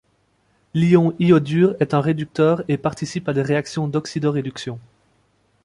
L'ion 0.73 1.13
iodure 1.19 1.75
est 1.79 1.93
un 1.93 2.01
réducteur 2.01 2.63
et 2.67 2.77
participe 2.79 3.29
à 3.29 3.33
des 3.33 3.43
réactions 3.43 3.87
d'oxydo-réduction. 3.87 4.79